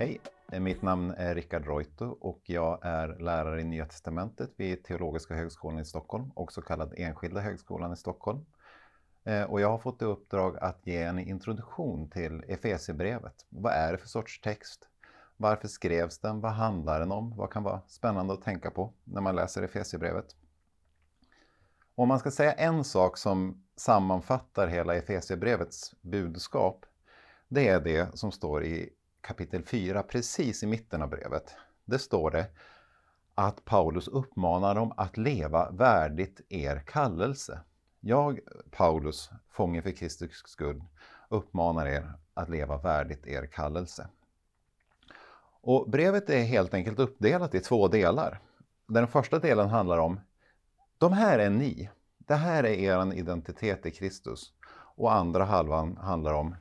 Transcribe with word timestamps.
Hej, 0.00 0.20
mitt 0.46 0.82
namn 0.82 1.10
är 1.10 1.34
Rickard 1.34 1.66
Reuto 1.66 2.04
och 2.20 2.40
jag 2.44 2.78
är 2.82 3.08
lärare 3.08 3.60
i 3.60 3.64
Nya 3.64 3.86
Testamentet 3.86 4.50
vid 4.56 4.84
Teologiska 4.84 5.34
högskolan 5.34 5.78
i 5.78 5.84
Stockholm, 5.84 6.30
också 6.34 6.62
kallad 6.62 6.94
Enskilda 6.96 7.40
högskolan 7.40 7.92
i 7.92 7.96
Stockholm. 7.96 8.46
Eh, 9.24 9.42
och 9.42 9.60
jag 9.60 9.70
har 9.70 9.78
fått 9.78 10.02
i 10.02 10.04
uppdrag 10.04 10.58
att 10.58 10.86
ge 10.86 11.02
en 11.02 11.18
introduktion 11.18 12.10
till 12.10 12.44
Efesierbrevet. 12.48 13.46
Vad 13.48 13.72
är 13.72 13.92
det 13.92 13.98
för 13.98 14.08
sorts 14.08 14.40
text? 14.40 14.88
Varför 15.36 15.68
skrevs 15.68 16.18
den? 16.18 16.40
Vad 16.40 16.52
handlar 16.52 17.00
den 17.00 17.12
om? 17.12 17.36
Vad 17.36 17.50
kan 17.50 17.62
vara 17.62 17.80
spännande 17.86 18.34
att 18.34 18.42
tänka 18.42 18.70
på 18.70 18.92
när 19.04 19.20
man 19.20 19.36
läser 19.36 19.62
Efesierbrevet? 19.62 20.36
Om 21.94 22.08
man 22.08 22.18
ska 22.18 22.30
säga 22.30 22.52
en 22.52 22.84
sak 22.84 23.16
som 23.16 23.64
sammanfattar 23.76 24.66
hela 24.66 24.94
Efesierbrevets 24.94 25.94
budskap, 26.00 26.86
det 27.48 27.68
är 27.68 27.80
det 27.80 28.18
som 28.18 28.32
står 28.32 28.64
i 28.64 28.92
kapitel 29.20 29.62
4, 29.62 30.02
precis 30.02 30.62
i 30.62 30.66
mitten 30.66 31.02
av 31.02 31.08
brevet. 31.08 31.54
Det 31.84 31.98
står 31.98 32.30
det 32.30 32.46
att 33.34 33.64
Paulus 33.64 34.08
uppmanar 34.08 34.74
dem 34.74 34.92
att 34.96 35.16
leva 35.16 35.70
värdigt 35.70 36.40
er 36.48 36.82
kallelse. 36.86 37.60
Jag, 38.00 38.40
Paulus, 38.70 39.30
fånge 39.50 39.82
för 39.82 39.90
Kristi 39.90 40.28
skull, 40.28 40.82
uppmanar 41.28 41.86
er 41.86 42.12
att 42.34 42.48
leva 42.48 42.76
värdigt 42.76 43.26
er 43.26 43.46
kallelse. 43.46 44.08
Och 45.60 45.90
brevet 45.90 46.30
är 46.30 46.42
helt 46.42 46.74
enkelt 46.74 46.98
uppdelat 46.98 47.54
i 47.54 47.60
två 47.60 47.88
delar. 47.88 48.40
Den 48.86 49.08
första 49.08 49.38
delen 49.38 49.68
handlar 49.68 49.98
om 49.98 50.20
de 50.98 51.12
här 51.12 51.38
är 51.38 51.50
ni. 51.50 51.90
Det 52.18 52.34
här 52.34 52.64
är 52.64 52.72
er 52.72 53.14
identitet 53.14 53.86
i 53.86 53.90
Kristus. 53.90 54.52
Och 54.96 55.12
andra 55.12 55.44
halvan 55.44 55.96
handlar 55.96 56.32
om 56.32 56.54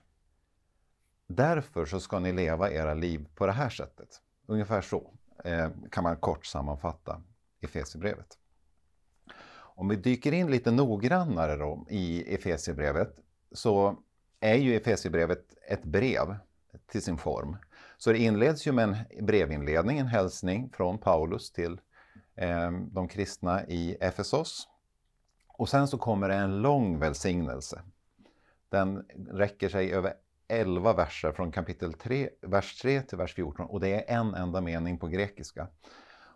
Därför 1.27 1.85
så 1.85 1.99
ska 1.99 2.19
ni 2.19 2.33
leva 2.33 2.71
era 2.71 2.93
liv 2.93 3.27
på 3.35 3.45
det 3.45 3.51
här 3.51 3.69
sättet. 3.69 4.21
Ungefär 4.45 4.81
så 4.81 5.13
eh, 5.43 5.69
kan 5.91 6.03
man 6.03 6.17
kort 6.17 6.45
sammanfatta 6.45 7.21
Efesierbrevet. 7.61 8.37
Om 9.77 9.87
vi 9.87 9.95
dyker 9.95 10.31
in 10.31 10.51
lite 10.51 10.71
noggrannare 10.71 11.55
då 11.55 11.85
i 11.89 12.35
Efesierbrevet 12.35 13.19
så 13.51 13.97
är 14.39 14.55
ju 14.55 14.75
Efesierbrevet 14.75 15.55
ett 15.69 15.83
brev 15.83 16.37
till 16.91 17.01
sin 17.01 17.17
form. 17.17 17.57
Så 17.97 18.11
det 18.11 18.17
inleds 18.17 18.67
ju 18.67 18.71
med 18.71 18.83
en 19.09 19.25
brevinledning, 19.25 19.99
en 19.99 20.07
hälsning 20.07 20.69
från 20.73 20.97
Paulus 20.97 21.51
till 21.51 21.81
eh, 22.35 22.71
de 22.71 23.07
kristna 23.07 23.67
i 23.67 23.97
Efesos. 23.99 24.67
Och 25.47 25.69
sen 25.69 25.87
så 25.87 25.97
kommer 25.97 26.29
det 26.29 26.35
en 26.35 26.61
lång 26.61 26.99
välsignelse. 26.99 27.81
Den 28.69 29.05
räcker 29.31 29.69
sig 29.69 29.93
över 29.93 30.13
11 30.47 30.93
verser 30.93 31.31
från 31.31 31.51
kapitel 31.51 31.93
3, 31.93 32.29
vers 32.41 32.81
3 32.81 33.01
till 33.01 33.17
vers 33.17 33.33
14 33.33 33.65
och 33.65 33.79
det 33.79 34.11
är 34.11 34.17
en 34.19 34.33
enda 34.33 34.61
mening 34.61 34.97
på 34.97 35.07
grekiska. 35.07 35.67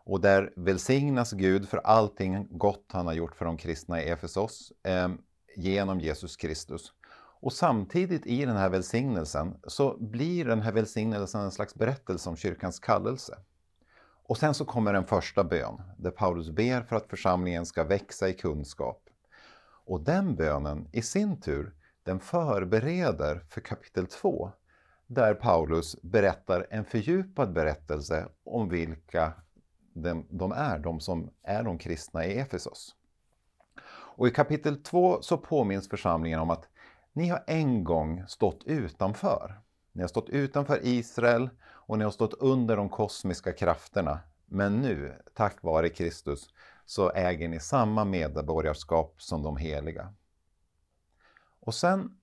Och 0.03 0.21
där 0.21 0.53
välsignas 0.55 1.31
Gud 1.31 1.69
för 1.69 1.77
allting 1.77 2.47
gott 2.57 2.85
han 2.87 3.07
har 3.07 3.13
gjort 3.13 3.35
för 3.35 3.45
de 3.45 3.57
kristna 3.57 4.03
i 4.03 4.09
Efesos 4.09 4.71
eh, 4.83 5.09
genom 5.55 5.99
Jesus 5.99 6.35
Kristus. 6.35 6.93
Och 7.41 7.53
samtidigt 7.53 8.25
i 8.25 8.45
den 8.45 8.55
här 8.55 8.69
välsignelsen 8.69 9.57
så 9.67 9.97
blir 9.97 10.45
den 10.45 10.61
här 10.61 10.71
välsignelsen 10.71 11.41
en 11.41 11.51
slags 11.51 11.75
berättelse 11.75 12.29
om 12.29 12.35
kyrkans 12.35 12.79
kallelse. 12.79 13.37
Och 14.23 14.37
sen 14.37 14.53
så 14.53 14.65
kommer 14.65 14.93
den 14.93 15.05
första 15.05 15.43
bön 15.43 15.81
där 15.97 16.11
Paulus 16.11 16.49
ber 16.49 16.81
för 16.81 16.95
att 16.95 17.09
församlingen 17.09 17.65
ska 17.65 17.83
växa 17.83 18.29
i 18.29 18.33
kunskap. 18.33 19.03
Och 19.85 20.01
den 20.01 20.35
bönen 20.35 20.87
i 20.91 21.01
sin 21.01 21.41
tur 21.41 21.73
den 22.03 22.19
förbereder 22.19 23.45
för 23.49 23.61
kapitel 23.61 24.07
2 24.07 24.51
där 25.07 25.33
Paulus 25.33 26.01
berättar 26.01 26.67
en 26.69 26.85
fördjupad 26.85 27.53
berättelse 27.53 28.27
om 28.43 28.69
vilka 28.69 29.33
de 30.29 30.51
är, 30.51 30.79
de 30.79 30.99
som 30.99 31.29
är 31.43 31.63
de 31.63 31.77
kristna 31.77 32.25
i 32.25 32.39
Efesos. 32.39 32.95
Och 33.93 34.27
i 34.27 34.31
kapitel 34.31 34.83
2 34.83 35.21
så 35.21 35.37
påminns 35.37 35.89
församlingen 35.89 36.39
om 36.39 36.49
att 36.49 36.67
ni 37.13 37.27
har 37.27 37.43
en 37.47 37.83
gång 37.83 38.23
stått 38.27 38.63
utanför. 38.63 39.61
Ni 39.91 40.01
har 40.01 40.07
stått 40.07 40.29
utanför 40.29 40.79
Israel 40.83 41.49
och 41.63 41.97
ni 41.97 42.03
har 42.03 42.11
stått 42.11 42.33
under 42.33 42.77
de 42.77 42.89
kosmiska 42.89 43.53
krafterna. 43.53 44.19
Men 44.45 44.81
nu, 44.81 45.13
tack 45.33 45.63
vare 45.63 45.89
Kristus, 45.89 46.49
så 46.85 47.11
äger 47.11 47.47
ni 47.47 47.59
samma 47.59 48.05
medborgarskap 48.05 49.21
som 49.21 49.43
de 49.43 49.57
heliga. 49.57 50.13
Och 51.61 51.73
sen 51.73 52.17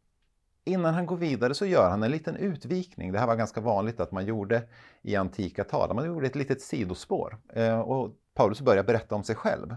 innan 0.64 0.94
han 0.94 1.06
går 1.06 1.16
vidare 1.16 1.54
så 1.54 1.66
gör 1.66 1.90
han 1.90 2.02
en 2.02 2.10
liten 2.10 2.36
utvikning. 2.36 3.12
Det 3.12 3.18
här 3.18 3.26
var 3.26 3.36
ganska 3.36 3.60
vanligt 3.60 4.00
att 4.00 4.12
man 4.12 4.26
gjorde 4.26 4.62
i 5.02 5.16
antika 5.16 5.64
tal. 5.64 5.94
Man 5.94 6.06
gjorde 6.06 6.26
ett 6.26 6.34
litet 6.34 6.62
sidospår. 6.62 7.38
Eh, 7.52 7.80
och 7.80 8.14
Paulus 8.34 8.60
börjar 8.60 8.84
berätta 8.84 9.14
om 9.14 9.24
sig 9.24 9.36
själv. 9.36 9.76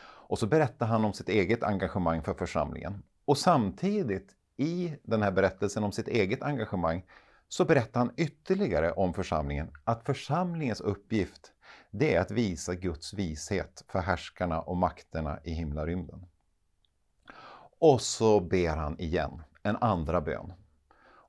Och 0.00 0.38
så 0.38 0.46
berättar 0.46 0.86
han 0.86 1.04
om 1.04 1.12
sitt 1.12 1.28
eget 1.28 1.62
engagemang 1.62 2.22
för 2.22 2.34
församlingen. 2.34 3.02
Och 3.24 3.38
samtidigt 3.38 4.34
i 4.56 4.96
den 5.02 5.22
här 5.22 5.30
berättelsen 5.30 5.84
om 5.84 5.92
sitt 5.92 6.08
eget 6.08 6.42
engagemang 6.42 7.04
så 7.48 7.64
berättar 7.64 8.00
han 8.00 8.12
ytterligare 8.16 8.92
om 8.92 9.14
församlingen. 9.14 9.70
Att 9.84 10.04
församlingens 10.04 10.80
uppgift 10.80 11.52
det 11.90 12.14
är 12.14 12.20
att 12.20 12.30
visa 12.30 12.74
Guds 12.74 13.14
vishet 13.14 13.84
för 13.88 13.98
härskarna 13.98 14.60
och 14.60 14.76
makterna 14.76 15.38
i 15.44 15.50
himlarymden. 15.50 16.26
Och 17.78 18.00
så 18.00 18.40
ber 18.40 18.76
han 18.76 19.00
igen, 19.00 19.42
en 19.62 19.76
andra 19.76 20.20
bön. 20.20 20.52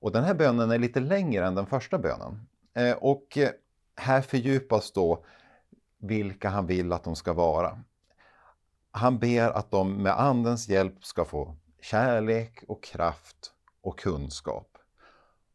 Och 0.02 0.12
den 0.12 0.24
här 0.24 0.34
bönen 0.34 0.72
är 0.72 0.78
lite 0.78 1.00
längre 1.00 1.48
än 1.48 1.56
den 1.56 1.66
första 1.66 1.98
bönen. 1.98 2.48
Eh, 2.74 2.98
och 2.98 3.38
eh, 3.38 3.50
här 3.96 4.22
fördjupas 4.22 4.92
då 4.92 5.26
vilka 5.98 6.50
han 6.50 6.66
vill 6.66 6.94
att 6.94 7.04
de 7.04 7.16
ska 7.16 7.34
vara. 7.34 7.80
Han 8.92 9.20
ber 9.20 9.50
att 9.50 9.72
de 9.72 10.04
med 10.04 10.20
Andens 10.20 10.70
hjälp 10.70 11.06
ska 11.06 11.26
få 11.26 11.56
kärlek 11.82 12.64
och 12.68 12.84
kraft 12.84 13.54
och 13.82 14.00
kunskap. 14.00 14.78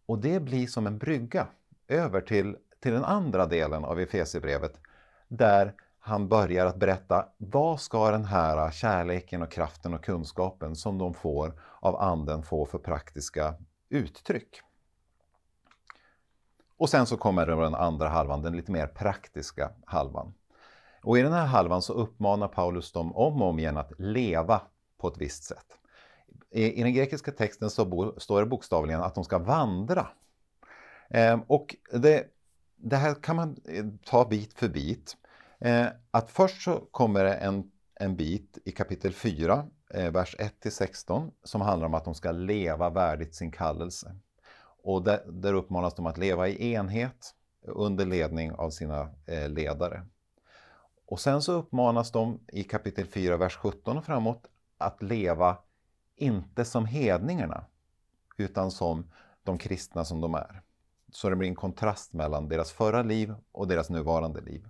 Och 0.06 0.18
det 0.18 0.40
blir 0.40 0.66
som 0.66 0.86
en 0.86 0.98
brygga 0.98 1.46
över 1.88 2.20
till, 2.20 2.56
till 2.80 2.92
den 2.92 3.04
andra 3.04 3.46
delen 3.46 3.84
av 3.84 4.00
Efesierbrevet 4.00 4.80
där 5.28 5.74
han 6.06 6.28
börjar 6.28 6.66
att 6.66 6.76
berätta 6.76 7.28
vad 7.36 7.80
ska 7.80 8.10
den 8.10 8.24
här 8.24 8.70
kärleken 8.70 9.42
och 9.42 9.50
kraften 9.50 9.94
och 9.94 10.04
kunskapen 10.04 10.76
som 10.76 10.98
de 10.98 11.14
får 11.14 11.60
av 11.80 11.96
anden 11.96 12.42
få 12.42 12.66
för 12.66 12.78
praktiska 12.78 13.54
uttryck. 13.88 14.60
Och 16.76 16.90
sen 16.90 17.06
så 17.06 17.16
kommer 17.16 17.46
den 17.46 17.74
andra 17.74 18.08
halvan, 18.08 18.42
den 18.42 18.56
lite 18.56 18.72
mer 18.72 18.86
praktiska 18.86 19.70
halvan. 19.84 20.34
Och 21.02 21.18
i 21.18 21.22
den 21.22 21.32
här 21.32 21.46
halvan 21.46 21.82
så 21.82 21.92
uppmanar 21.92 22.48
Paulus 22.48 22.92
dem 22.92 23.16
om 23.16 23.42
och 23.42 23.48
om 23.48 23.58
igen 23.58 23.76
att 23.76 23.92
leva 23.98 24.60
på 24.98 25.08
ett 25.08 25.18
visst 25.18 25.44
sätt. 25.44 25.78
I, 26.50 26.82
den 26.82 26.94
grekiska 26.94 27.32
texten 27.32 27.70
så 27.70 28.14
står 28.18 28.40
det 28.40 28.46
bokstavligen 28.46 29.00
att 29.00 29.14
de 29.14 29.24
ska 29.24 29.38
vandra. 29.38 30.06
Ehm, 31.10 31.40
och 31.46 31.76
det, 31.92 32.26
det 32.76 32.96
här 32.96 33.14
kan 33.14 33.36
man 33.36 33.56
eh, 33.64 33.84
ta 34.04 34.24
bit 34.24 34.54
för 34.54 34.68
bit. 34.68 35.16
Eh, 35.58 35.86
att 36.10 36.30
först 36.30 36.62
så 36.62 36.80
kommer 36.90 37.24
det 37.24 37.34
en, 37.34 37.70
en 38.00 38.16
bit 38.16 38.58
i 38.64 38.72
kapitel 38.72 39.12
4, 39.12 39.66
eh, 39.94 40.10
vers 40.10 40.36
1-16, 40.38 41.30
som 41.42 41.60
handlar 41.60 41.86
om 41.86 41.94
att 41.94 42.04
de 42.04 42.14
ska 42.14 42.32
leva 42.32 42.90
värdigt 42.90 43.34
sin 43.34 43.50
kallelse. 43.50 44.16
Och 44.82 45.02
där, 45.02 45.22
där 45.26 45.54
uppmanas 45.54 45.94
de 45.94 46.06
att 46.06 46.18
leva 46.18 46.48
i 46.48 46.72
enhet 46.72 47.34
under 47.62 48.06
ledning 48.06 48.52
av 48.52 48.70
sina 48.70 49.10
eh, 49.26 49.48
ledare. 49.48 50.06
Och 51.06 51.20
sen 51.20 51.42
så 51.42 51.52
uppmanas 51.52 52.12
de 52.12 52.40
i 52.48 52.64
kapitel 52.64 53.06
4, 53.06 53.36
vers 53.36 53.56
17 53.56 53.98
och 53.98 54.04
framåt 54.04 54.46
att 54.78 55.02
leva 55.02 55.58
inte 56.16 56.64
som 56.64 56.86
hedningarna, 56.86 57.64
utan 58.36 58.70
som 58.70 59.10
de 59.42 59.58
kristna 59.58 60.04
som 60.04 60.20
de 60.20 60.34
är. 60.34 60.62
Så 61.12 61.30
det 61.30 61.36
blir 61.36 61.48
en 61.48 61.54
kontrast 61.54 62.12
mellan 62.12 62.48
deras 62.48 62.72
förra 62.72 63.02
liv 63.02 63.34
och 63.52 63.68
deras 63.68 63.90
nuvarande 63.90 64.40
liv. 64.40 64.68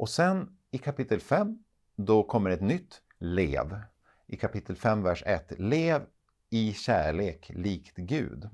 Och 0.00 0.08
sen 0.08 0.56
i 0.70 0.78
kapitel 0.78 1.20
5, 1.20 1.58
då 1.96 2.22
kommer 2.22 2.50
ett 2.50 2.60
nytt 2.60 3.00
lev. 3.18 3.80
I 4.26 4.36
kapitel 4.36 4.76
5, 4.76 5.02
vers 5.02 5.22
1. 5.26 5.52
Lev 5.58 6.06
i 6.50 6.72
kärlek 6.72 7.50
likt 7.54 7.96
Gud. 7.96 8.48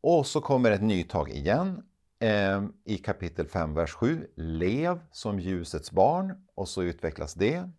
Och 0.00 0.26
så 0.26 0.40
kommer 0.40 0.70
ett 0.70 0.82
nytag 0.82 1.30
igen 1.30 1.82
eh, 2.18 2.64
i 2.84 2.98
kapitel 2.98 3.48
5, 3.48 3.74
vers 3.74 3.92
7. 3.92 4.30
Lev 4.34 5.00
som 5.12 5.40
ljusets 5.40 5.90
barn 5.90 6.46
och 6.54 6.68
så 6.68 6.82
utvecklas 6.82 7.34
det. 7.34 7.70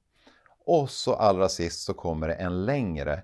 Och 0.66 0.90
så 0.90 1.14
allra 1.14 1.50
sist 1.50 1.82
så 1.82 1.94
kommer 1.94 2.28
det 2.28 2.36
en 2.36 2.66
längre 2.66 3.24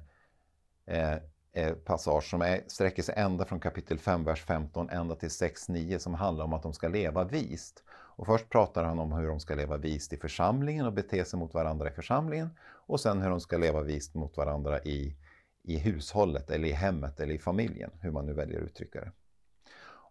eh, 0.86 1.16
eh, 1.54 1.74
passage 1.74 2.30
som 2.30 2.42
är, 2.42 2.64
sträcker 2.68 3.04
sig 3.04 3.16
ända 3.18 3.46
från 3.46 3.60
kapitel 3.60 4.00
5, 4.00 4.24
vers 4.24 4.44
15 4.46 4.90
ända 4.90 5.16
till 5.16 5.32
6, 5.32 5.70
9 5.70 6.00
som 6.00 6.14
handlar 6.14 6.46
om 6.46 6.54
att 6.54 6.64
de 6.64 6.74
ska 6.74 6.88
leva 6.88 7.24
vist. 7.24 7.85
Och 8.16 8.26
först 8.26 8.50
pratar 8.50 8.84
han 8.84 9.00
om 9.00 9.12
hur 9.12 9.28
de 9.28 9.40
ska 9.40 9.56
leva 9.56 9.78
vist 9.78 10.14
i 10.14 10.18
församlingen 10.18 10.86
och 10.86 10.94
bete 10.94 11.26
sig 11.26 11.40
mot 11.40 11.54
varandra 11.54 11.90
i 11.90 11.92
församlingen. 11.92 12.50
Och 12.88 13.00
sen 13.00 13.22
hur 13.22 13.30
de 13.30 13.40
ska 13.40 13.58
leva 13.58 13.82
vist 13.82 14.14
mot 14.14 14.38
varandra 14.38 14.80
i, 14.80 15.16
i 15.64 15.78
hushållet 15.78 16.52
eller 16.52 16.68
i 16.68 16.72
hemmet 16.72 17.20
eller 17.20 17.34
i 17.34 17.40
familjen, 17.40 17.92
hur 18.00 18.12
man 18.12 18.26
nu 18.26 18.34
väljer 18.34 18.58
att 18.58 18.66
uttrycka 18.66 19.00
det. 19.00 19.12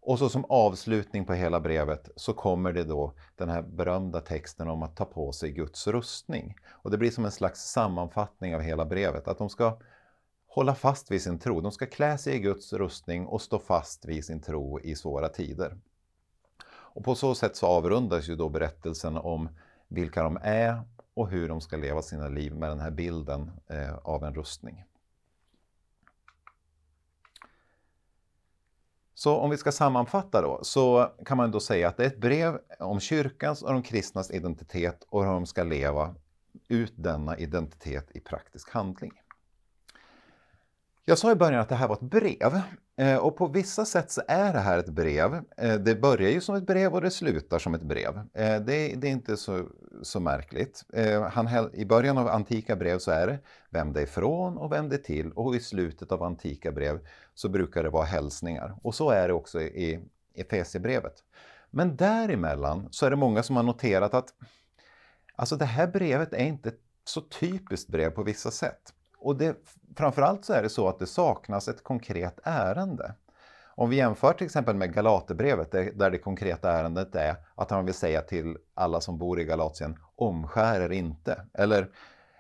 Och 0.07 0.19
så 0.19 0.29
som 0.29 0.45
avslutning 0.49 1.25
på 1.25 1.33
hela 1.33 1.61
brevet 1.61 2.11
så 2.17 2.33
kommer 2.33 2.73
det 2.73 2.85
då 2.85 3.13
den 3.37 3.49
här 3.49 3.63
berömda 3.63 4.21
texten 4.21 4.69
om 4.69 4.83
att 4.83 4.97
ta 4.97 5.05
på 5.05 5.33
sig 5.33 5.51
Guds 5.51 5.87
rustning. 5.87 6.57
Och 6.71 6.91
det 6.91 6.99
blir 6.99 7.11
som 7.11 7.25
en 7.25 7.31
slags 7.31 7.61
sammanfattning 7.61 8.55
av 8.55 8.61
hela 8.61 8.85
brevet, 8.85 9.29
att 9.29 9.39
de 9.39 9.51
ska 9.51 9.79
hålla 10.47 10.75
fast 10.75 11.11
vid 11.11 11.23
sin 11.23 11.39
tro. 11.39 11.61
De 11.61 11.73
ska 11.73 11.87
klä 11.87 12.19
sig 12.19 12.35
i 12.35 12.39
Guds 12.39 12.73
rustning 12.73 13.27
och 13.27 13.43
stå 13.43 13.59
fast 13.59 14.05
vid 14.05 14.25
sin 14.25 14.41
tro 14.41 14.81
i 14.81 14.95
svåra 14.95 15.29
tider. 15.29 15.79
Och 16.95 17.05
på 17.05 17.15
så 17.15 17.35
sätt 17.35 17.57
så 17.57 17.67
avrundas 17.67 18.29
ju 18.29 18.37
då 18.37 18.49
berättelsen 18.49 19.17
om 19.17 19.49
vilka 19.89 20.23
de 20.23 20.39
är 20.43 20.83
och 21.15 21.29
hur 21.29 21.49
de 21.49 21.61
ska 21.61 21.77
leva 21.77 22.03
sina 22.03 22.29
liv 22.29 22.55
med 22.55 22.71
den 22.71 22.81
här 22.81 22.91
bilden 22.91 23.51
eh, 23.67 23.95
av 23.95 24.25
en 24.25 24.35
rustning. 24.35 24.85
Så 29.15 29.37
om 29.37 29.51
vi 29.51 29.57
ska 29.57 29.73
sammanfatta 29.73 30.43
då, 30.43 30.59
så 30.63 31.13
kan 31.25 31.37
man 31.37 31.51
då 31.51 31.61
säga 31.61 31.89
att 31.89 31.97
det 31.97 32.03
är 32.03 32.07
ett 32.07 32.21
brev 32.21 32.59
om 32.79 33.01
kyrkans 33.01 33.63
och 33.63 33.73
de 33.73 33.83
kristnas 33.83 34.31
identitet 34.31 35.07
och 35.09 35.25
hur 35.25 35.33
de 35.33 35.47
ska 35.47 35.65
leva 35.65 36.15
ut 36.69 36.93
denna 36.97 37.39
identitet 37.39 38.11
i 38.17 38.21
praktisk 38.21 38.71
handling. 38.71 39.13
Jag 41.07 41.19
sa 41.19 41.33
i 41.33 41.35
början 41.35 41.61
att 41.61 41.69
det 41.69 41.75
här 41.75 41.89
var 41.89 41.95
ett 41.95 42.01
brev 42.01 42.61
eh, 42.97 43.17
och 43.17 43.37
på 43.37 43.47
vissa 43.47 43.85
sätt 43.85 44.11
så 44.11 44.23
är 44.29 44.53
det 44.53 44.59
här 44.59 44.79
ett 44.79 44.89
brev. 44.89 45.35
Eh, 45.57 45.75
det 45.75 45.95
börjar 45.95 46.31
ju 46.31 46.41
som 46.41 46.55
ett 46.55 46.67
brev 46.67 46.95
och 46.95 47.01
det 47.01 47.11
slutar 47.11 47.59
som 47.59 47.75
ett 47.75 47.83
brev. 47.83 48.21
Det 48.33 48.59
det, 48.59 48.95
det 48.95 49.09
är 49.09 49.13
inte 49.13 49.37
så, 49.37 49.69
så 50.03 50.21
märkligt. 50.21 50.85
Han, 51.31 51.75
I 51.75 51.85
början 51.85 52.19
av 52.19 52.29
antika 52.29 52.77
brev 52.77 52.99
så 52.99 53.11
är 53.11 53.27
det 53.27 53.39
vem 53.71 53.93
det 53.93 54.01
är 54.01 54.05
ifrån 54.05 54.57
och 54.57 54.73
vem 54.73 54.89
det 54.89 54.97
är 54.97 55.03
till 55.03 55.33
och 55.33 55.57
i 55.57 55.61
slutet 55.61 56.13
av 56.13 56.23
antika 56.23 56.73
brev 56.73 56.99
så 57.35 57.49
brukar 57.49 57.83
det 57.83 57.91
vara 57.91 58.05
hälsningar. 58.05 58.77
Och 58.83 58.95
så 58.95 59.11
är 59.11 59.29
det 59.29 59.35
också 59.35 59.61
i 59.61 60.01
Efesierbrevet. 60.35 61.15
Men 61.71 61.97
däremellan 61.97 62.89
så 62.91 63.07
är 63.07 63.11
det 63.11 63.17
många 63.17 63.43
som 63.43 63.57
har 63.57 63.63
noterat 63.63 64.15
att 64.15 64.29
alltså 65.37 65.57
det 65.57 65.65
här 65.65 65.87
brevet 65.87 66.33
är 66.33 66.45
inte 66.45 66.73
så 67.05 67.21
typiskt 67.21 67.89
brev 67.89 68.11
på 68.11 68.23
vissa 68.23 68.51
sätt. 68.51 68.93
Och 69.25 69.37
det, 69.37 69.57
framförallt 69.97 70.45
så 70.45 70.53
är 70.53 70.63
det 70.63 70.69
så 70.69 70.89
att 70.89 70.99
det 70.99 71.07
saknas 71.07 71.69
ett 71.69 71.85
konkret 71.85 72.41
ärende. 72.43 73.15
Om 73.77 73.91
vi 73.91 73.97
jämför 73.97 74.33
till 74.33 74.45
exempel 74.45 74.77
med 74.77 74.95
Galaterbrevet 74.95 75.71
där 75.73 76.11
det 76.11 76.19
konkreta 76.19 76.73
ärendet 76.73 77.15
är 77.15 77.37
att 77.55 77.71
han 77.71 77.85
vill 77.85 77.95
säga 77.95 78.23
till 78.23 78.57
alla 78.75 79.01
som 79.01 79.19
bor 79.19 79.41
i 79.41 79.45
Galatien, 79.45 79.99
omskär 80.17 80.81
er 80.81 80.91
inte. 80.91 81.45
Eller 81.55 81.91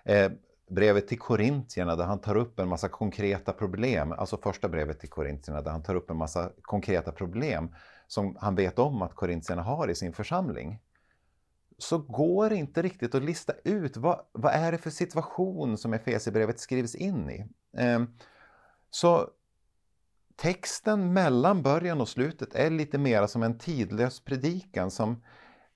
eh, 0.04 0.30
brevet 0.70 1.08
till 1.08 1.18
Korintierna 1.18 1.96
där 1.96 2.04
han 2.04 2.20
tar 2.20 2.36
upp 2.36 2.58
en 2.58 2.68
massa 2.68 2.88
konkreta 2.88 3.52
problem, 3.52 4.12
alltså 4.12 4.36
första 4.36 4.68
brevet 4.68 5.00
till 5.00 5.10
Korintierna 5.10 5.62
där 5.62 5.70
han 5.70 5.82
tar 5.82 5.94
upp 5.94 6.10
en 6.10 6.16
massa 6.16 6.50
konkreta 6.62 7.12
problem 7.12 7.74
som 8.06 8.36
han 8.40 8.54
vet 8.54 8.78
om 8.78 9.02
att 9.02 9.14
korintierna 9.14 9.62
har 9.62 9.90
i 9.90 9.94
sin 9.94 10.12
församling 10.12 10.80
så 11.78 11.98
går 11.98 12.50
det 12.50 12.56
inte 12.56 12.82
riktigt 12.82 13.14
att 13.14 13.22
lista 13.22 13.52
ut 13.64 13.96
vad, 13.96 14.20
vad 14.32 14.52
är 14.52 14.72
det 14.72 14.78
för 14.78 14.90
situation 14.90 15.78
som 15.78 15.94
Efesierbrevet 15.94 16.60
skrivs 16.60 16.94
in 16.94 17.30
i. 17.30 17.46
Ehm, 17.76 18.06
så 18.90 19.30
texten 20.36 21.12
mellan 21.12 21.62
början 21.62 22.00
och 22.00 22.08
slutet 22.08 22.54
är 22.54 22.70
lite 22.70 22.98
mer 22.98 23.26
som 23.26 23.42
en 23.42 23.58
tidlös 23.58 24.20
predikan 24.20 24.90
som, 24.90 25.22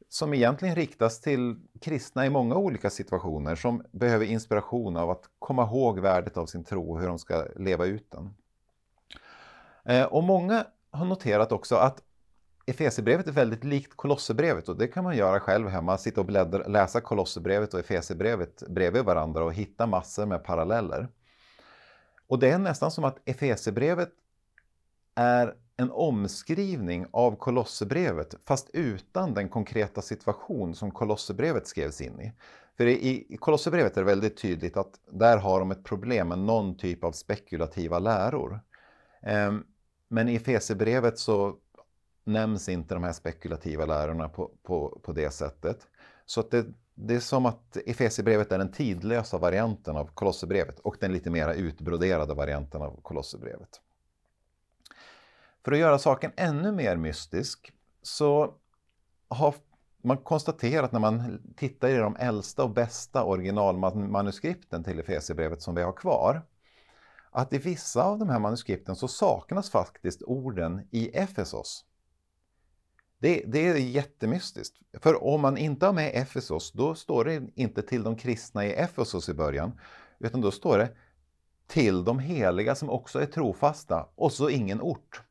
som 0.08 0.34
egentligen 0.34 0.74
riktas 0.74 1.20
till 1.20 1.56
kristna 1.80 2.26
i 2.26 2.30
många 2.30 2.54
olika 2.54 2.90
situationer 2.90 3.54
som 3.54 3.84
behöver 3.92 4.26
inspiration 4.26 4.96
av 4.96 5.10
att 5.10 5.24
komma 5.38 5.62
ihåg 5.62 5.98
värdet 5.98 6.36
av 6.36 6.46
sin 6.46 6.64
tro 6.64 6.90
och 6.90 7.00
hur 7.00 7.08
de 7.08 7.18
ska 7.18 7.46
leva 7.56 7.86
ut 7.86 8.10
den. 8.10 8.34
Ehm, 9.84 10.08
och 10.08 10.24
många 10.24 10.66
har 10.90 11.04
noterat 11.04 11.52
också 11.52 11.76
att 11.76 12.02
Efesierbrevet 12.70 13.26
är 13.26 13.32
väldigt 13.32 13.64
likt 13.64 13.96
Kolosserbrevet 13.96 14.68
och 14.68 14.78
det 14.78 14.88
kan 14.88 15.04
man 15.04 15.16
göra 15.16 15.40
själv 15.40 15.68
hemma. 15.68 15.98
Sitta 15.98 16.20
och 16.20 16.26
bläddra, 16.26 16.66
läsa 16.66 17.00
Kolosserbrevet 17.00 17.74
och 17.74 17.80
Efesierbrevet 17.80 18.62
bredvid 18.68 19.04
varandra 19.04 19.44
och 19.44 19.54
hitta 19.54 19.86
massor 19.86 20.26
med 20.26 20.44
paralleller. 20.44 21.08
Och 22.28 22.38
det 22.38 22.50
är 22.50 22.58
nästan 22.58 22.90
som 22.90 23.04
att 23.04 23.28
Efesierbrevet 23.28 24.10
är 25.14 25.54
en 25.76 25.90
omskrivning 25.90 27.06
av 27.10 27.36
Kolosserbrevet 27.36 28.34
fast 28.46 28.70
utan 28.72 29.34
den 29.34 29.48
konkreta 29.48 30.02
situation 30.02 30.74
som 30.74 30.90
Kolosserbrevet 30.90 31.66
skrevs 31.66 32.00
in 32.00 32.20
i. 32.20 32.32
För 32.76 32.86
i 32.86 33.36
Kolosserbrevet 33.40 33.96
är 33.96 34.00
det 34.00 34.06
väldigt 34.06 34.36
tydligt 34.36 34.76
att 34.76 35.00
där 35.10 35.36
har 35.38 35.60
de 35.60 35.70
ett 35.70 35.84
problem 35.84 36.28
med 36.28 36.38
någon 36.38 36.76
typ 36.76 37.04
av 37.04 37.12
spekulativa 37.12 37.98
läror. 37.98 38.60
Ehm, 39.22 39.64
men 40.08 40.28
i 40.28 40.34
Efesierbrevet 40.34 41.18
så 41.18 41.56
nämns 42.28 42.68
inte 42.68 42.94
de 42.94 43.04
här 43.04 43.12
spekulativa 43.12 43.86
lärorna 43.86 44.28
på, 44.28 44.50
på, 44.62 45.00
på 45.02 45.12
det 45.12 45.30
sättet. 45.30 45.86
Så 46.26 46.42
det, 46.42 46.66
det 46.94 47.14
är 47.14 47.20
som 47.20 47.46
att 47.46 47.76
Efesierbrevet 47.86 48.52
är 48.52 48.58
den 48.58 48.72
tidlösa 48.72 49.38
varianten 49.38 49.96
av 49.96 50.10
Kolosserbrevet 50.14 50.78
och 50.78 50.96
den 51.00 51.12
lite 51.12 51.30
mera 51.30 51.54
utbroderade 51.54 52.34
varianten 52.34 52.82
av 52.82 53.00
Kolosserbrevet. 53.02 53.80
För 55.64 55.72
att 55.72 55.78
göra 55.78 55.98
saken 55.98 56.32
ännu 56.36 56.72
mer 56.72 56.96
mystisk 56.96 57.72
så 58.02 58.54
har 59.28 59.54
man 60.02 60.16
konstaterat 60.16 60.92
när 60.92 61.00
man 61.00 61.42
tittar 61.56 61.88
i 61.88 61.96
de 61.96 62.16
äldsta 62.16 62.64
och 62.64 62.70
bästa 62.70 63.24
originalmanuskripten 63.24 64.84
till 64.84 65.00
Efesierbrevet 65.00 65.62
som 65.62 65.74
vi 65.74 65.82
har 65.82 65.92
kvar 65.92 66.42
att 67.30 67.52
i 67.52 67.58
vissa 67.58 68.02
av 68.02 68.18
de 68.18 68.28
här 68.28 68.38
manuskripten 68.38 68.96
så 68.96 69.08
saknas 69.08 69.70
faktiskt 69.70 70.22
orden 70.22 70.88
i 70.90 71.08
Efesos. 71.08 71.84
Det, 73.20 73.42
det, 73.46 73.68
är 73.68 73.76
jättemystiskt. 73.76 74.76
För 75.02 75.24
om 75.24 75.40
man 75.40 75.56
inte 75.56 75.86
har 75.86 75.92
med 75.92 76.10
Efesos, 76.14 76.72
då 76.72 76.94
står 76.94 77.24
det 77.24 77.42
inte 77.54 77.82
till 77.82 78.02
de 78.02 78.16
kristna 78.16 78.66
i 78.66 78.72
Efesos 78.72 79.28
i 79.28 79.34
början, 79.34 79.80
utan 80.18 80.40
då 80.40 80.50
står 80.50 80.78
det 80.78 80.88
till 81.66 82.04
de 82.04 82.18
heliga 82.18 82.74
som 82.74 82.90
också 82.90 83.20
är 83.20 83.26
trofasta 83.26 84.08
och 84.14 84.32
så 84.32 84.48
ingen 84.48 84.80
ort. 84.80 85.22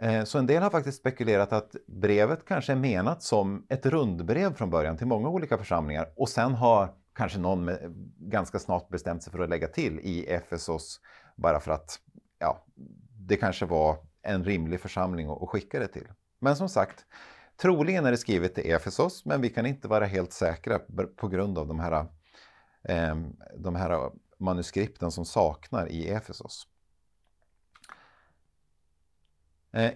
Eh, 0.00 0.24
så 0.24 0.38
en 0.38 0.46
del 0.46 0.62
har 0.62 0.70
faktiskt 0.70 0.98
spekulerat 0.98 1.52
att 1.52 1.76
brevet 1.86 2.44
kanske 2.44 2.72
är 2.72 2.76
menat 2.76 3.22
som 3.22 3.66
ett 3.68 3.86
rundbrev 3.86 4.54
från 4.54 4.70
början 4.70 4.96
till 4.96 5.06
många 5.06 5.28
olika 5.28 5.58
församlingar 5.58 6.12
och 6.16 6.28
sen 6.28 6.54
har 6.54 6.94
kanske 7.14 7.38
någon 7.38 7.64
med, 7.64 7.94
ganska 8.18 8.58
snart 8.58 8.88
bestämt 8.88 9.22
sig 9.22 9.32
för 9.32 9.38
att 9.38 9.48
lägga 9.48 9.68
till 9.68 10.00
i 10.00 10.26
Efesos 10.26 11.00
bara 11.36 11.60
för 11.60 11.72
att 11.72 11.98
ja, 12.38 12.64
det 13.18 13.36
kanske 13.36 13.66
var 13.66 13.96
en 14.22 14.44
rimlig 14.44 14.80
församling 14.80 15.28
att 15.30 15.48
skicka 15.48 15.78
det 15.78 15.88
till. 15.88 16.08
Men 16.42 16.56
som 16.56 16.68
sagt, 16.68 17.06
troligen 17.56 18.06
är 18.06 18.10
det 18.10 18.16
skrivet 18.16 18.54
till 18.54 18.72
Efesos, 18.72 19.24
men 19.24 19.40
vi 19.40 19.50
kan 19.50 19.66
inte 19.66 19.88
vara 19.88 20.04
helt 20.04 20.32
säkra 20.32 20.80
på 21.16 21.28
grund 21.28 21.58
av 21.58 21.68
de 21.68 21.80
här, 21.80 22.06
ehm, 22.88 23.36
de 23.56 23.74
här 23.74 24.10
manuskripten 24.38 25.10
som 25.10 25.24
saknar 25.24 25.88
i 25.88 26.08
Efesos. 26.08 26.66
Eh, 29.72 29.92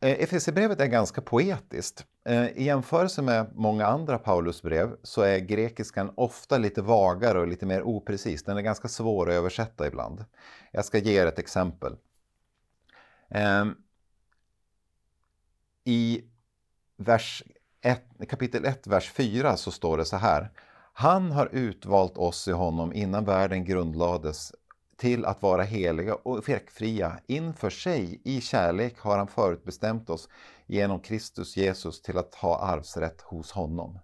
Efesierbrevet 0.00 0.80
eh, 0.80 0.86
är 0.86 0.90
ganska 0.90 1.20
poetiskt. 1.20 2.06
Eh, 2.24 2.46
I 2.46 2.64
jämförelse 2.64 3.22
med 3.22 3.46
många 3.54 3.86
andra 3.86 4.18
Paulusbrev 4.18 4.96
så 5.02 5.22
är 5.22 5.38
grekiskan 5.38 6.12
ofta 6.16 6.58
lite 6.58 6.82
vagare 6.82 7.40
och 7.40 7.48
lite 7.48 7.66
mer 7.66 7.82
oprecis. 7.82 8.44
Den 8.44 8.56
är 8.56 8.62
ganska 8.62 8.88
svår 8.88 9.28
att 9.28 9.34
översätta 9.34 9.86
ibland. 9.86 10.24
Jag 10.70 10.84
ska 10.84 10.98
ge 10.98 11.20
er 11.22 11.26
ett 11.26 11.38
exempel. 11.38 11.96
Ehm, 13.30 13.74
i 15.84 16.24
vers 16.96 17.42
1, 17.80 18.02
kapitel 18.28 18.64
1, 18.64 18.86
vers 18.86 19.12
4 19.12 19.56
så 19.56 19.70
står 19.70 19.98
det 19.98 20.04
så 20.04 20.16
här. 20.16 20.50
Han 20.92 21.32
har 21.32 21.46
utvalt 21.52 22.18
oss 22.18 22.48
i 22.48 22.52
honom 22.52 22.92
innan 22.92 23.24
världen 23.24 23.64
grundlades 23.64 24.52
till 24.96 25.24
att 25.24 25.42
vara 25.42 25.62
heliga 25.62 26.14
och 26.14 26.44
fläckfria 26.44 27.18
inför 27.26 27.70
sig. 27.70 28.20
I 28.24 28.40
kärlek 28.40 28.98
har 28.98 29.18
han 29.18 29.28
förutbestämt 29.28 30.10
oss 30.10 30.28
genom 30.66 31.00
Kristus 31.00 31.56
Jesus 31.56 32.02
till 32.02 32.18
att 32.18 32.34
ha 32.34 32.58
arvsrätt 32.58 33.20
hos 33.20 33.52
honom. 33.52 33.98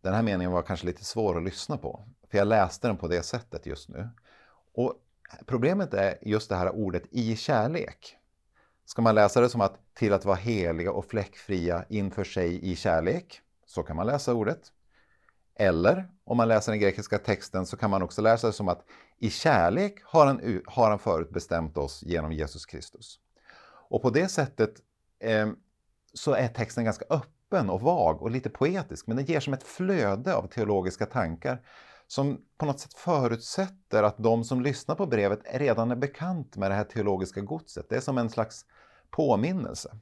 Den 0.00 0.14
här 0.14 0.22
meningen 0.22 0.52
var 0.52 0.62
kanske 0.62 0.86
lite 0.86 1.04
svår 1.04 1.36
att 1.36 1.44
lyssna 1.44 1.76
på, 1.76 2.04
för 2.30 2.38
jag 2.38 2.48
läste 2.48 2.86
den 2.86 2.96
på 2.96 3.08
det 3.08 3.22
sättet 3.22 3.66
just 3.66 3.88
nu. 3.88 4.08
Och 4.74 4.94
Problemet 5.46 5.94
är 5.94 6.18
just 6.22 6.48
det 6.48 6.56
här 6.56 6.74
ordet 6.74 7.02
i 7.10 7.36
kärlek. 7.36 8.16
Ska 8.84 9.02
man 9.02 9.14
läsa 9.14 9.40
det 9.40 9.48
som 9.48 9.60
att 9.60 9.94
till 9.94 10.12
att 10.12 10.24
vara 10.24 10.36
heliga 10.36 10.92
och 10.92 11.04
fläckfria 11.04 11.84
inför 11.88 12.24
sig 12.24 12.70
i 12.72 12.76
kärlek? 12.76 13.40
Så 13.66 13.82
kan 13.82 13.96
man 13.96 14.06
läsa 14.06 14.34
ordet. 14.34 14.60
Eller 15.58 16.08
om 16.24 16.36
man 16.36 16.48
läser 16.48 16.72
den 16.72 16.80
grekiska 16.80 17.18
texten 17.18 17.66
så 17.66 17.76
kan 17.76 17.90
man 17.90 18.02
också 18.02 18.22
läsa 18.22 18.46
det 18.46 18.52
som 18.52 18.68
att 18.68 18.84
i 19.18 19.30
kärlek 19.30 20.02
har 20.04 20.26
han, 20.26 20.60
har 20.66 20.90
han 20.90 20.98
förutbestämt 20.98 21.76
oss 21.76 22.02
genom 22.02 22.32
Jesus 22.32 22.66
Kristus. 22.66 23.18
Och 23.88 24.02
på 24.02 24.10
det 24.10 24.28
sättet 24.28 24.74
eh, 25.20 25.48
så 26.14 26.34
är 26.34 26.48
texten 26.48 26.84
ganska 26.84 27.04
öppen 27.10 27.70
och 27.70 27.80
vag 27.80 28.22
och 28.22 28.30
lite 28.30 28.50
poetisk, 28.50 29.06
men 29.06 29.16
den 29.16 29.26
ger 29.26 29.40
som 29.40 29.52
ett 29.52 29.62
flöde 29.62 30.34
av 30.34 30.46
teologiska 30.46 31.06
tankar 31.06 31.60
som 32.12 32.40
på 32.58 32.66
något 32.66 32.80
sätt 32.80 32.94
förutsätter 32.94 34.02
att 34.02 34.18
de 34.18 34.44
som 34.44 34.62
lyssnar 34.62 34.94
på 34.94 35.06
brevet 35.06 35.40
redan 35.54 35.90
är 35.90 35.96
bekant 35.96 36.56
med 36.56 36.70
det 36.70 36.74
här 36.74 36.84
teologiska 36.84 37.40
godset. 37.40 37.86
Det 37.88 37.96
är 37.96 38.00
som 38.00 38.18
en 38.18 38.30
slags 38.30 38.64
påminnelse. 39.10 39.96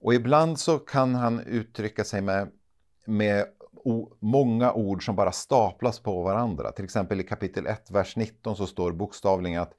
Och 0.00 0.14
ibland 0.14 0.58
så 0.58 0.78
kan 0.78 1.14
han 1.14 1.40
uttrycka 1.40 2.04
sig 2.04 2.20
med, 2.20 2.50
med 3.04 3.46
många 4.20 4.72
ord 4.72 5.04
som 5.04 5.16
bara 5.16 5.32
staplas 5.32 6.00
på 6.00 6.22
varandra. 6.22 6.72
Till 6.72 6.84
exempel 6.84 7.20
i 7.20 7.24
kapitel 7.24 7.66
1, 7.66 7.90
vers 7.90 8.16
19 8.16 8.56
så 8.56 8.66
står 8.66 8.92
bokstavligen 8.92 9.62
att 9.62 9.74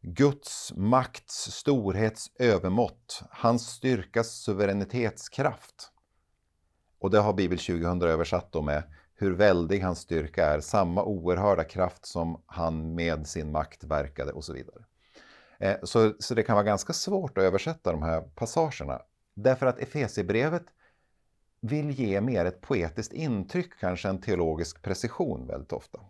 Guds 0.00 0.72
makts 0.76 1.52
storhets 1.52 2.30
övermått, 2.38 3.22
hans 3.30 3.66
styrkas 3.66 4.30
suveränitetskraft. 4.30 5.92
Och 6.98 7.10
det 7.10 7.18
har 7.18 7.32
Bibel 7.32 7.58
2000 7.58 8.02
översatt 8.02 8.52
då 8.52 8.62
med 8.62 8.82
hur 9.16 9.30
väldig 9.30 9.80
hans 9.80 9.98
styrka 9.98 10.46
är, 10.46 10.60
samma 10.60 11.04
oerhörda 11.04 11.64
kraft 11.64 12.06
som 12.06 12.42
han 12.46 12.94
med 12.94 13.26
sin 13.26 13.52
makt 13.52 13.84
verkade 13.84 14.32
och 14.32 14.44
så 14.44 14.52
vidare. 14.52 14.84
Eh, 15.58 15.76
så, 15.82 16.12
så 16.18 16.34
det 16.34 16.42
kan 16.42 16.54
vara 16.54 16.64
ganska 16.64 16.92
svårt 16.92 17.38
att 17.38 17.44
översätta 17.44 17.92
de 17.92 18.02
här 18.02 18.20
passagerna. 18.20 19.02
Därför 19.34 19.66
att 19.66 19.78
Efesierbrevet 19.78 20.64
vill 21.60 21.90
ge 21.90 22.20
mer 22.20 22.44
ett 22.44 22.60
poetiskt 22.60 23.12
intryck 23.12 23.78
kanske 23.80 24.08
än 24.08 24.20
teologisk 24.20 24.82
precision 24.82 25.46
väldigt 25.46 25.72
ofta. 25.72 26.00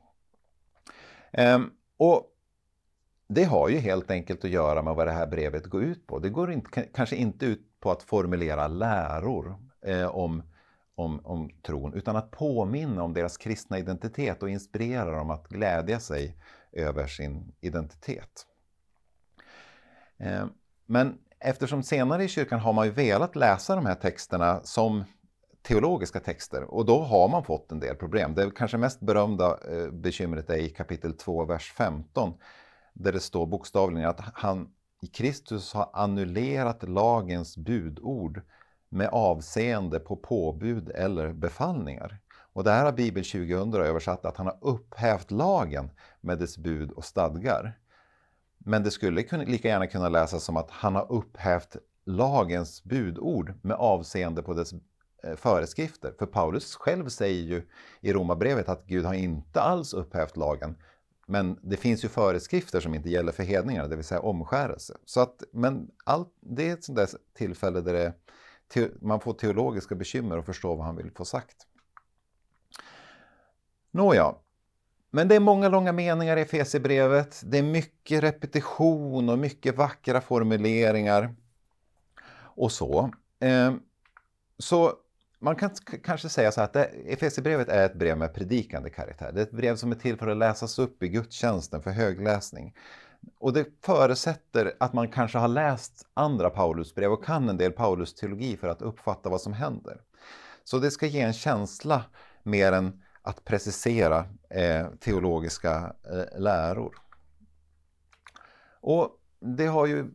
Ehm, 1.33 1.71
och 1.97 2.33
det 3.29 3.45
har 3.45 3.69
ju 3.69 3.79
helt 3.79 4.11
enkelt 4.11 4.45
att 4.45 4.51
göra 4.51 4.83
med 4.83 4.95
vad 4.95 5.07
det 5.07 5.13
här 5.13 5.27
brevet 5.27 5.67
går 5.67 5.83
ut 5.83 6.07
på. 6.07 6.19
Det 6.19 6.29
går 6.29 6.53
inte, 6.53 6.83
kanske 6.83 7.17
inte 7.17 7.47
ut 7.47 7.81
på 7.81 7.91
att 7.91 8.03
formulera 8.03 8.69
läror 8.69 9.57
eh, 9.83 10.07
om, 10.07 10.43
om, 10.97 11.21
om 11.25 11.51
tron, 11.63 11.95
utan 11.95 12.17
att 12.17 12.31
påminna 12.31 13.03
om 13.03 13.15
deras 13.15 13.37
kristna 13.37 13.79
identitet 13.79 14.43
och 14.43 14.51
inspirera 14.51 15.19
dem 15.19 15.31
att 15.31 15.49
glädja 15.49 16.01
sig 16.01 16.37
över 16.73 17.07
sin 17.07 17.53
identitet. 17.61 18.47
Eh, 20.19 20.47
men 20.87 21.19
eftersom 21.41 21.83
senare 21.83 22.25
i 22.25 22.29
kyrkan 22.29 22.61
har 22.61 22.73
man 22.73 22.87
ju 22.87 22.93
velat 22.93 23.37
läsa 23.37 23.77
de 23.77 23.87
här 23.87 23.95
texterna 23.95 24.61
som 24.65 25.05
teologiska 25.63 26.21
texter 26.21 26.65
och 26.65 26.87
då 26.87 27.03
har 27.03 27.29
man 27.29 27.45
fått 27.45 27.73
en 27.73 27.81
del 27.81 27.97
problem. 27.97 28.35
Det 28.35 28.51
kanske 28.51 28.79
mest 28.79 29.01
berömda 29.01 29.59
eh, 29.71 29.91
bekymret 29.91 30.51
är 30.51 30.59
i 30.59 30.69
kapitel 30.69 31.13
2, 31.13 31.45
vers 31.45 31.73
15 31.73 32.35
där 32.93 33.13
det 33.13 33.21
står 33.21 33.47
bokstavligen 33.47 34.09
att 34.09 34.21
han 34.21 34.69
i 35.03 35.07
Kristus 35.07 35.73
har 35.73 35.91
annullerat 35.93 36.89
lagens 36.89 37.57
budord 37.57 38.43
med 38.89 39.09
avseende 39.09 39.99
på 39.99 40.17
påbud 40.17 40.91
eller 40.91 41.33
befallningar. 41.33 42.19
Och 42.53 42.65
det 42.65 42.71
här 42.71 42.85
har 42.85 42.93
Bibel 42.93 43.25
2000 43.25 43.75
översatt 43.75 44.25
att 44.25 44.37
han 44.37 44.47
har 44.47 44.59
upphävt 44.61 45.31
lagen 45.31 45.91
med 46.21 46.39
dess 46.39 46.59
bud 46.59 46.91
och 46.91 47.05
stadgar. 47.05 47.79
Men 48.59 48.83
det 48.83 48.91
skulle 48.91 49.45
lika 49.47 49.69
gärna 49.69 49.87
kunna 49.87 50.09
läsas 50.09 50.45
som 50.45 50.57
att 50.57 50.71
han 50.71 50.95
har 50.95 51.13
upphävt 51.13 51.77
lagens 52.05 52.85
budord 52.85 53.55
med 53.63 53.77
avseende 53.77 54.43
på 54.43 54.55
dess 54.55 54.73
eh, 55.23 55.37
föreskrifter. 55.37 56.13
För 56.19 56.27
Paulus 56.27 56.75
själv 56.77 57.09
säger 57.09 57.43
ju 57.43 57.63
i 58.01 58.13
Romarbrevet 58.13 58.69
att 58.69 58.87
Gud 58.87 59.05
har 59.05 59.15
inte 59.15 59.61
alls 59.61 59.95
upphävt 59.95 60.37
lagen, 60.37 60.77
men 61.27 61.59
det 61.63 61.77
finns 61.77 62.05
ju 62.05 62.09
föreskrifter 62.09 62.81
som 62.81 62.95
inte 62.95 63.11
gäller 63.11 63.33
för 63.33 63.43
hedningar, 63.43 63.89
det 63.89 63.97
vill 63.97 64.05
säga 64.05 64.21
omskärelse. 64.21 64.97
Så 65.05 65.21
att, 65.21 65.43
men 65.53 65.91
allt, 66.05 66.29
det 66.41 66.69
är 66.69 66.73
ett 66.73 66.85
sånt 66.85 66.97
där 66.97 67.09
tillfälle 67.35 67.81
där 67.81 67.93
det, 67.93 68.13
man 69.01 69.21
får 69.21 69.33
teologiska 69.33 69.95
bekymmer 69.95 70.39
och 70.39 70.47
förstår 70.47 70.77
vad 70.77 70.87
han 70.87 70.97
vill 70.97 71.11
få 71.11 71.25
sagt. 71.25 71.57
Nåja, 73.91 74.35
men 75.11 75.29
det 75.29 75.35
är 75.35 75.41
många 75.41 75.69
långa 75.69 75.93
meningar 75.93 76.37
i 76.37 76.41
Efesierbrevet. 76.41 77.43
Det 77.45 77.59
är 77.59 77.63
mycket 77.63 78.23
repetition 78.23 79.29
och 79.29 79.39
mycket 79.39 79.77
vackra 79.77 80.21
formuleringar 80.21 81.35
och 82.57 82.73
så. 82.73 83.11
Eh, 83.41 83.75
så 84.59 84.93
man 85.39 85.57
kan 85.57 85.71
kanske 86.05 86.29
säga 86.29 86.53
så 86.53 86.61
att 86.61 86.77
Efesierbrevet 86.77 87.69
är 87.69 87.87
ett 87.87 87.95
brev 87.95 88.19
med 88.19 88.35
predikande 88.35 88.91
karaktär. 88.91 89.33
Det 89.33 89.41
är 89.41 89.43
ett 89.43 89.51
brev 89.51 89.77
som 89.77 89.93
är 89.93 89.97
till 89.97 90.17
för 90.19 90.29
att 90.29 90.37
läsas 90.37 90.79
upp 90.79 91.03
i 91.03 91.09
gudstjänsten 91.09 91.83
för 91.83 91.91
högläsning. 91.91 92.75
Och 93.39 93.53
det 93.53 93.67
förutsätter 93.85 94.73
att 94.81 94.93
man 94.93 95.09
kanske 95.09 95.39
har 95.39 95.49
läst 95.49 96.07
andra 96.15 96.51
Paulusbrev 96.51 97.13
och 97.13 97.25
kan 97.25 97.49
en 97.49 97.57
del 97.57 97.73
Paulus 97.73 98.15
teologi 98.15 98.57
för 98.57 98.69
att 98.69 98.83
uppfatta 98.83 99.29
vad 99.29 99.41
som 99.41 99.53
händer. 99.53 100.01
Så 100.65 100.79
det 100.79 100.91
ska 100.91 101.07
ge 101.07 101.21
en 101.21 101.33
känsla 101.33 102.05
mer 102.43 102.73
än 102.73 103.03
att 103.23 103.45
precisera 103.45 104.25
eh, 104.51 104.87
teologiska 105.01 105.95
eh, 106.05 106.41
läror. 106.41 106.95
Och 108.81 109.11
det 109.41 109.67
har 109.67 109.87
ju, 109.87 110.11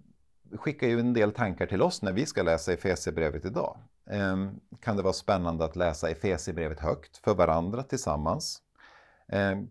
skickar 0.55 0.88
ju 0.88 1.00
en 1.00 1.13
del 1.13 1.31
tankar 1.31 1.65
till 1.65 1.81
oss 1.81 2.01
när 2.01 2.12
vi 2.13 2.25
ska 2.25 2.43
läsa 2.43 2.74
Efesierbrevet 2.74 3.46
idag. 3.46 3.77
Eh, 4.10 4.36
kan 4.81 4.98
det 4.98 5.03
vara 5.03 5.13
spännande 5.13 5.65
att 5.65 5.75
läsa 5.75 6.10
Efesierbrevet 6.10 6.79
högt 6.79 7.17
för 7.17 7.34
varandra 7.34 7.84
tillsammans. 7.84 8.62
Ehm, 9.27 9.67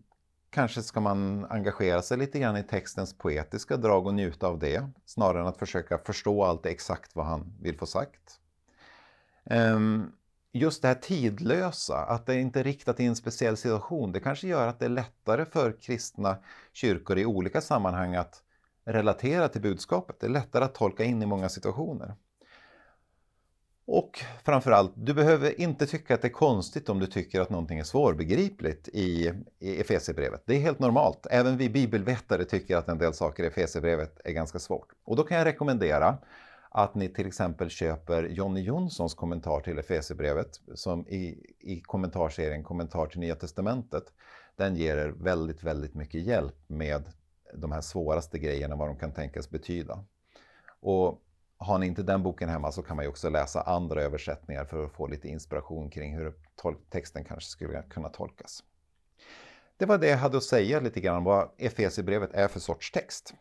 Kanske 0.53 0.81
ska 0.81 0.99
man 0.99 1.45
engagera 1.45 2.01
sig 2.01 2.17
lite 2.17 2.39
grann 2.39 2.57
i 2.57 2.63
textens 2.63 3.17
poetiska 3.17 3.77
drag 3.77 4.07
och 4.07 4.13
njuta 4.13 4.47
av 4.47 4.59
det, 4.59 4.89
snarare 5.05 5.41
än 5.41 5.47
att 5.47 5.57
försöka 5.57 5.97
förstå 5.97 6.43
allt 6.43 6.65
exakt 6.65 7.15
vad 7.15 7.25
han 7.25 7.53
vill 7.61 7.77
få 7.77 7.85
sagt. 7.85 8.39
Ehm, 9.45 10.11
just 10.51 10.81
det 10.81 10.87
här 10.87 10.95
tidlösa, 10.95 11.97
att 11.97 12.25
det 12.25 12.39
inte 12.39 12.59
är 12.59 12.63
riktat 12.63 12.99
i 12.99 13.05
en 13.05 13.15
speciell 13.15 13.57
situation, 13.57 14.11
det 14.11 14.19
kanske 14.19 14.47
gör 14.47 14.67
att 14.67 14.79
det 14.79 14.85
är 14.85 14.89
lättare 14.89 15.45
för 15.45 15.71
kristna 15.81 16.37
kyrkor 16.73 17.17
i 17.17 17.25
olika 17.25 17.61
sammanhang 17.61 18.15
att 18.15 18.43
relatera 18.85 19.47
till 19.47 19.61
budskapet. 19.61 20.19
Det 20.19 20.27
är 20.27 20.31
lättare 20.31 20.63
att 20.63 20.75
tolka 20.75 21.03
in 21.03 21.21
i 21.23 21.25
många 21.25 21.49
situationer. 21.49 22.15
Och 23.85 24.19
framförallt, 24.43 24.91
du 24.95 25.13
behöver 25.13 25.61
inte 25.61 25.87
tycka 25.87 26.13
att 26.13 26.21
det 26.21 26.27
är 26.27 26.29
konstigt 26.29 26.89
om 26.89 26.99
du 26.99 27.07
tycker 27.07 27.41
att 27.41 27.49
någonting 27.49 27.79
är 27.79 27.83
svårbegripligt 27.83 28.87
i, 28.87 29.33
Efesierbrevet. 29.59 30.43
Det 30.45 30.55
är 30.55 30.59
helt 30.59 30.79
normalt. 30.79 31.27
Även 31.31 31.57
vi 31.57 31.69
bibelvetare 31.69 32.45
tycker 32.45 32.77
att 32.77 32.89
en 32.89 32.97
del 32.97 33.13
saker 33.13 33.43
i 33.43 33.47
Efesierbrevet 33.47 34.21
är 34.23 34.31
ganska 34.31 34.59
svårt. 34.59 34.87
Och 35.03 35.15
då 35.15 35.23
kan 35.23 35.37
jag 35.37 35.45
rekommendera 35.45 36.17
att 36.69 36.95
ni 36.95 37.09
till 37.09 37.27
exempel 37.27 37.69
köper 37.69 38.23
Jonny 38.23 38.61
Jonssons 38.61 39.13
kommentar 39.13 39.59
till 39.59 39.79
Efesierbrevet 39.79 40.59
som 40.75 41.07
i, 41.07 41.53
i 41.59 41.81
kommentarserien 41.81 42.63
Kommentar 42.63 43.05
till 43.05 43.19
Nya 43.19 43.35
Testamentet. 43.35 44.03
Den 44.55 44.75
ger 44.75 44.97
er 44.97 45.07
väldigt, 45.07 45.63
väldigt 45.63 45.95
mycket 45.95 46.21
hjälp 46.21 46.55
med 46.67 47.03
de 47.53 47.71
här 47.71 47.81
svåraste 47.81 48.39
grejerna, 48.39 48.75
vad 48.75 48.87
de 48.87 48.95
kan 48.97 49.13
tänkas 49.13 49.49
betyda. 49.49 50.03
Och 50.79 51.21
har 51.61 51.77
ni 51.77 51.87
inte 51.87 52.03
den 52.03 52.23
boken 52.23 52.49
hemma 52.49 52.71
så 52.71 52.81
kan 52.81 52.95
man 52.95 53.05
ju 53.05 53.09
också 53.09 53.29
läsa 53.29 53.61
andra 53.61 54.01
översättningar 54.01 54.65
för 54.65 54.85
att 54.85 54.91
få 54.91 55.07
lite 55.07 55.27
inspiration 55.27 55.89
kring 55.89 56.15
hur 56.17 56.33
texten 56.89 57.23
kanske 57.23 57.49
skulle 57.49 57.81
kunna 57.81 58.09
tolkas. 58.09 58.63
Det 59.77 59.85
var 59.85 59.97
det 59.97 60.07
jag 60.07 60.17
hade 60.17 60.37
att 60.37 60.43
säga 60.43 60.79
lite 60.79 61.01
grann 61.01 61.23
vad 61.23 61.49
Efesierbrevet 61.57 62.33
är 62.33 62.47
för 62.47 62.59
sorts 62.59 62.91
text. 62.91 63.33